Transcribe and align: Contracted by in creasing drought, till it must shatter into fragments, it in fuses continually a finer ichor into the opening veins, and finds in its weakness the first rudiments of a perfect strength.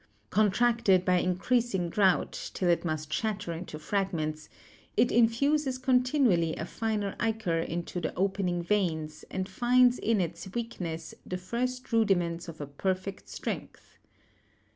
Contracted 0.31 1.05
by 1.05 1.17
in 1.19 1.35
creasing 1.35 1.87
drought, 1.87 2.49
till 2.55 2.67
it 2.69 2.83
must 2.83 3.13
shatter 3.13 3.53
into 3.53 3.77
fragments, 3.77 4.49
it 4.97 5.11
in 5.11 5.27
fuses 5.27 5.77
continually 5.77 6.55
a 6.55 6.65
finer 6.65 7.15
ichor 7.19 7.59
into 7.59 8.01
the 8.01 8.11
opening 8.15 8.63
veins, 8.63 9.23
and 9.29 9.47
finds 9.47 9.99
in 9.99 10.19
its 10.19 10.51
weakness 10.55 11.13
the 11.23 11.37
first 11.37 11.93
rudiments 11.93 12.47
of 12.47 12.59
a 12.59 12.65
perfect 12.65 13.29
strength. 13.29 13.99